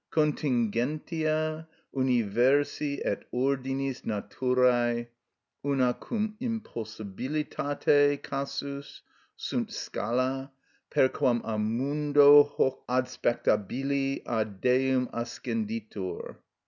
Contingentia 0.11 1.67
universi 1.95 2.99
et 3.05 3.23
ordinis 3.31 4.01
naturæ, 4.01 5.05
una 5.63 5.93
cum 5.93 6.35
impossibilitate 6.41 8.19
casus, 8.23 9.01
sunt 9.37 9.71
scala, 9.71 10.51
per 10.89 11.07
quam 11.07 11.39
a 11.45 11.59
mundo 11.59 12.41
hoc 12.41 12.83
adspectabili 12.89 14.23
ad 14.25 14.59
Deum 14.59 15.07
ascenditur. 15.13 16.39